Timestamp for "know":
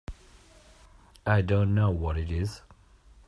1.75-1.91